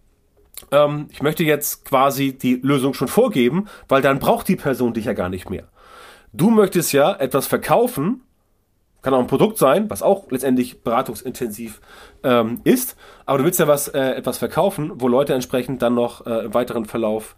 ähm, 0.71 1.09
ich 1.11 1.23
möchte 1.23 1.45
jetzt 1.45 1.85
quasi 1.85 2.33
die 2.33 2.57
Lösung 2.57 2.95
schon 2.95 3.09
vorgeben, 3.09 3.67
weil 3.89 4.03
dann 4.03 4.19
braucht 4.19 4.49
die 4.49 4.57
Person 4.57 4.95
dich 4.95 5.07
ja 5.07 5.13
gar 5.13 5.29
nicht 5.29 5.51
mehr. 5.51 5.69
Du 6.33 6.51
möchtest 6.51 6.93
ja 6.93 7.15
etwas 7.15 7.47
verkaufen, 7.47 8.23
kann 9.03 9.15
auch 9.15 9.21
ein 9.21 9.27
Produkt 9.27 9.59
sein, 9.59 9.91
was 9.91 10.03
auch 10.03 10.31
letztendlich 10.31 10.83
beratungsintensiv 10.83 11.81
ähm, 12.23 12.61
ist, 12.65 12.97
aber 13.27 13.39
du 13.39 13.45
willst 13.45 13.59
ja 13.59 13.67
was 13.67 13.89
äh, 13.89 14.01
etwas 14.01 14.39
verkaufen, 14.39 14.93
wo 14.95 15.09
Leute 15.09 15.35
entsprechend 15.35 15.83
dann 15.83 15.95
noch 15.95 16.25
äh, 16.25 16.45
im 16.45 16.55
weiteren 16.55 16.85
Verlauf 16.85 17.35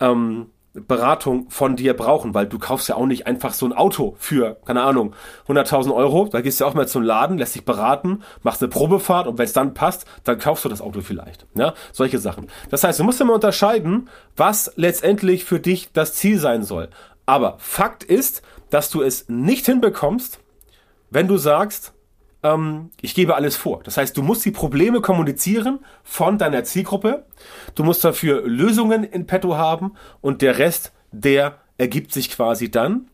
ähm, 0.00 0.50
Beratung 0.74 1.48
von 1.50 1.76
dir 1.76 1.94
brauchen, 1.94 2.34
weil 2.34 2.46
du 2.46 2.58
kaufst 2.58 2.88
ja 2.88 2.96
auch 2.96 3.06
nicht 3.06 3.28
einfach 3.28 3.54
so 3.54 3.64
ein 3.64 3.72
Auto 3.72 4.16
für, 4.18 4.56
keine 4.66 4.82
Ahnung, 4.82 5.14
100.000 5.48 5.94
Euro, 5.94 6.28
da 6.30 6.40
gehst 6.40 6.60
du 6.60 6.64
auch 6.64 6.74
mal 6.74 6.88
zum 6.88 7.02
Laden, 7.02 7.38
lässt 7.38 7.54
dich 7.54 7.64
beraten, 7.64 8.22
machst 8.42 8.60
eine 8.60 8.70
Probefahrt 8.70 9.28
und 9.28 9.38
wenn 9.38 9.44
es 9.44 9.52
dann 9.52 9.74
passt, 9.74 10.04
dann 10.24 10.38
kaufst 10.38 10.64
du 10.64 10.68
das 10.68 10.80
Auto 10.80 11.00
vielleicht. 11.00 11.46
Ja, 11.54 11.74
solche 11.92 12.18
Sachen. 12.18 12.48
Das 12.70 12.82
heißt, 12.82 12.98
du 12.98 13.04
musst 13.04 13.20
immer 13.20 13.34
unterscheiden, 13.34 14.08
was 14.36 14.72
letztendlich 14.74 15.44
für 15.44 15.60
dich 15.60 15.92
das 15.92 16.14
Ziel 16.14 16.40
sein 16.40 16.64
soll. 16.64 16.88
Aber 17.24 17.56
Fakt 17.58 18.02
ist, 18.02 18.42
dass 18.70 18.90
du 18.90 19.02
es 19.02 19.28
nicht 19.28 19.66
hinbekommst, 19.66 20.40
wenn 21.10 21.28
du 21.28 21.36
sagst, 21.36 21.92
ähm, 22.44 22.90
ich 23.00 23.14
gebe 23.14 23.34
alles 23.34 23.56
vor. 23.56 23.82
Das 23.82 23.96
heißt, 23.96 24.16
du 24.16 24.22
musst 24.22 24.44
die 24.44 24.52
Probleme 24.52 25.00
kommunizieren 25.00 25.80
von 26.04 26.38
deiner 26.38 26.62
Zielgruppe. 26.62 27.26
Du 27.74 27.82
musst 27.82 28.04
dafür 28.04 28.42
Lösungen 28.46 29.02
in 29.02 29.26
petto 29.26 29.56
haben 29.56 29.94
und 30.20 30.42
der 30.42 30.58
Rest, 30.58 30.92
der 31.10 31.58
ergibt 31.78 32.12
sich 32.12 32.30
quasi 32.30 32.70
dann. 32.70 33.08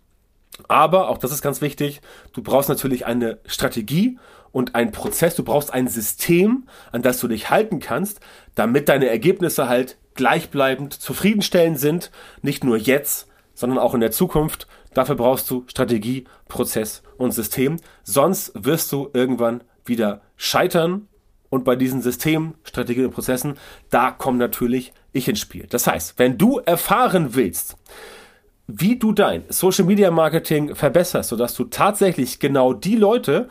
Aber, 0.68 1.08
auch 1.08 1.16
das 1.16 1.32
ist 1.32 1.40
ganz 1.40 1.62
wichtig, 1.62 2.02
du 2.34 2.42
brauchst 2.42 2.68
natürlich 2.68 3.06
eine 3.06 3.38
Strategie 3.46 4.18
und 4.52 4.74
einen 4.74 4.92
Prozess, 4.92 5.34
du 5.36 5.44
brauchst 5.44 5.72
ein 5.72 5.88
System, 5.88 6.66
an 6.92 7.02
das 7.02 7.20
du 7.20 7.28
dich 7.28 7.50
halten 7.50 7.80
kannst, 7.80 8.20
damit 8.56 8.88
deine 8.88 9.08
Ergebnisse 9.08 9.68
halt 9.68 9.96
gleichbleibend 10.14 10.92
zufriedenstellend 10.92 11.78
sind, 11.78 12.10
nicht 12.42 12.64
nur 12.64 12.76
jetzt, 12.76 13.28
sondern 13.54 13.78
auch 13.78 13.94
in 13.94 14.00
der 14.00 14.10
Zukunft. 14.10 14.66
Dafür 14.94 15.14
brauchst 15.14 15.50
du 15.50 15.64
Strategie, 15.66 16.24
Prozess 16.48 17.02
und 17.16 17.32
System. 17.32 17.76
Sonst 18.02 18.52
wirst 18.54 18.90
du 18.92 19.10
irgendwann 19.12 19.62
wieder 19.84 20.22
scheitern. 20.36 21.06
Und 21.48 21.64
bei 21.64 21.74
diesen 21.74 22.00
Systemen, 22.00 22.54
Strategien 22.62 23.06
und 23.06 23.12
Prozessen, 23.12 23.54
da 23.90 24.12
kommt 24.12 24.38
natürlich 24.38 24.92
ich 25.12 25.28
ins 25.28 25.40
Spiel. 25.40 25.66
Das 25.68 25.86
heißt, 25.86 26.18
wenn 26.18 26.38
du 26.38 26.58
erfahren 26.58 27.34
willst, 27.34 27.76
wie 28.68 28.96
du 28.96 29.12
dein 29.12 29.44
Social 29.48 29.84
Media 29.84 30.10
Marketing 30.12 30.76
verbesserst, 30.76 31.30
sodass 31.30 31.54
du 31.54 31.64
tatsächlich 31.64 32.38
genau 32.38 32.72
die 32.72 32.94
Leute 32.94 33.48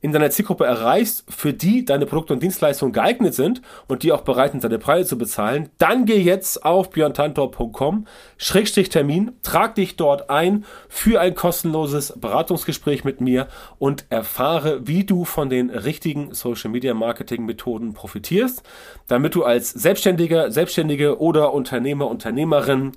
in 0.00 0.12
deiner 0.12 0.30
Zielgruppe 0.30 0.64
erreichst, 0.64 1.24
für 1.28 1.52
die 1.52 1.84
deine 1.84 2.06
Produkte 2.06 2.32
und 2.32 2.42
Dienstleistungen 2.42 2.92
geeignet 2.92 3.34
sind 3.34 3.60
und 3.86 4.02
die 4.02 4.12
auch 4.12 4.22
bereit 4.22 4.52
sind, 4.52 4.64
deine 4.64 4.78
Preise 4.78 5.10
zu 5.10 5.18
bezahlen, 5.18 5.68
dann 5.78 6.06
geh 6.06 6.20
jetzt 6.20 6.64
auf 6.64 6.90
björntantor.com, 6.90 8.06
Schrägstrich 8.38 8.88
Termin, 8.88 9.32
trag 9.42 9.74
dich 9.74 9.96
dort 9.96 10.30
ein 10.30 10.64
für 10.88 11.20
ein 11.20 11.34
kostenloses 11.34 12.14
Beratungsgespräch 12.18 13.04
mit 13.04 13.20
mir 13.20 13.48
und 13.78 14.06
erfahre, 14.08 14.86
wie 14.86 15.04
du 15.04 15.24
von 15.24 15.50
den 15.50 15.68
richtigen 15.68 16.32
Social 16.32 16.70
Media 16.70 16.94
Marketing 16.94 17.44
Methoden 17.44 17.92
profitierst, 17.92 18.62
damit 19.06 19.34
du 19.34 19.44
als 19.44 19.70
Selbstständiger, 19.70 20.50
Selbstständige 20.50 21.20
oder 21.20 21.52
Unternehmer, 21.52 22.08
Unternehmerin 22.08 22.92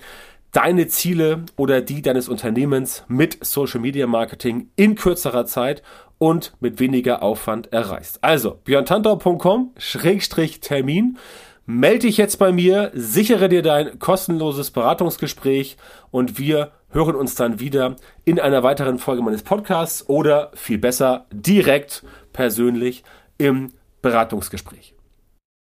deine 0.54 0.88
Ziele 0.88 1.44
oder 1.58 1.82
die 1.82 2.02
deines 2.02 2.30
Unternehmens 2.30 3.04
mit 3.10 3.46
Social 3.46 3.82
Media 3.82 4.08
Marketing 4.08 4.70
in 4.78 4.96
kürzerer 4.96 5.46
Zeit 5.46 5.84
und 6.20 6.54
mit 6.62 6.80
weniger 6.80 7.22
Aufwand 7.22 7.74
erreichst. 7.74 8.24
Also 8.24 8.60
björntantau.com-termin. 8.64 11.18
Melde 11.66 12.00
dich 12.00 12.18
jetzt 12.18 12.40
bei 12.40 12.52
mir, 12.52 12.92
sichere 12.94 13.48
dir 13.50 13.62
dein 13.62 13.98
kostenloses 13.98 14.72
Beratungsgespräch 14.72 15.78
und 16.12 16.38
wir 16.38 16.74
hören 16.90 17.16
uns 17.16 17.36
dann 17.36 17.62
wieder 17.62 17.96
in 18.26 18.38
einer 18.40 18.64
weiteren 18.64 19.00
Folge 19.00 19.22
meines 19.22 19.44
Podcasts 19.44 20.10
oder 20.10 20.52
viel 20.56 20.78
besser 20.78 21.26
direkt 21.32 22.04
persönlich 22.34 23.06
im 23.38 23.72
Beratungsgespräch. 24.02 24.94